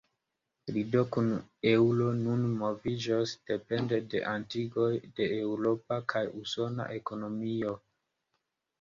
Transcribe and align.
Lido 0.77 1.03
kun 1.15 1.27
eŭro 1.71 2.07
nun 2.21 2.47
moviĝos 2.63 3.35
depende 3.51 4.01
de 4.15 4.25
atingoj 4.33 4.91
de 5.21 5.31
eŭropa 5.39 6.03
kaj 6.17 6.27
usona 6.45 6.93
ekonomioj. 7.01 7.81